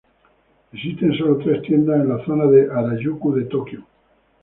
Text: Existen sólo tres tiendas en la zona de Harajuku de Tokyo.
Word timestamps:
Existen 0.73 1.15
sólo 1.15 1.37
tres 1.37 1.61
tiendas 1.61 1.97
en 2.01 2.09
la 2.09 2.25
zona 2.25 2.45
de 2.47 2.63
Harajuku 2.71 3.35
de 3.35 3.45
Tokyo. 3.45 3.81